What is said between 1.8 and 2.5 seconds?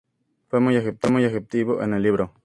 en el libro.